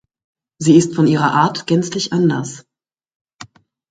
Sie 0.57 0.77
ist 0.77 0.95
von 0.95 1.05
ihrer 1.05 1.31
Art 1.31 1.67
gänzlich 1.67 2.11
anders. 2.11 2.65